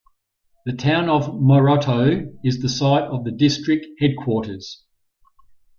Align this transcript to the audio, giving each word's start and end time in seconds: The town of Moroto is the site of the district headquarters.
The 0.65 0.73
town 0.73 1.09
of 1.09 1.27
Moroto 1.35 2.35
is 2.43 2.59
the 2.59 2.69
site 2.69 3.03
of 3.03 3.23
the 3.23 3.29
district 3.29 3.85
headquarters. 3.99 4.83